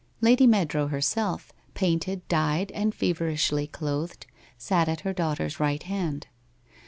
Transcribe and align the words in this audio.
Lady 0.19 0.47
Meadrow 0.47 0.87
herself, 0.89 1.51
painted, 1.75 2.27
dyed, 2.27 2.71
and 2.71 2.95
feverishly 2.95 3.67
clothed, 3.67 4.25
sat 4.57 4.89
at 4.89 5.01
her 5.01 5.13
daughter's 5.13 5.59
right 5.59 5.83
hand. 5.83 6.25